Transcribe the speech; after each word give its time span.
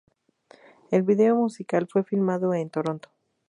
El 0.89 1.03
vídeo 1.03 1.35
musical 1.35 1.87
fue 1.87 2.03
filmado 2.03 2.55
en 2.55 2.71
Toronto. 2.71 3.09